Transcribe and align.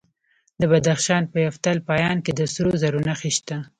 د 0.61 0.61
بدخشان 0.71 1.23
په 1.31 1.37
یفتل 1.47 1.77
پایان 1.89 2.17
کې 2.25 2.31
د 2.35 2.41
سرو 2.53 2.71
زرو 2.81 2.99
نښې 3.07 3.31
شته. 3.37 3.57